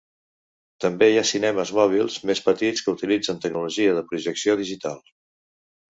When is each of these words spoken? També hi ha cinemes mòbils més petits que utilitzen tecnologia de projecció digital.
També 0.85 1.09
hi 1.11 1.19
ha 1.21 1.25
cinemes 1.31 1.73
mòbils 1.81 2.17
més 2.29 2.43
petits 2.47 2.85
que 2.87 2.97
utilitzen 2.97 3.45
tecnologia 3.45 3.95
de 3.99 4.05
projecció 4.11 4.57
digital. 4.63 4.99